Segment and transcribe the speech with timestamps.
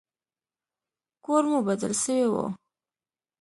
[1.25, 2.35] کور مو بدل سوى و.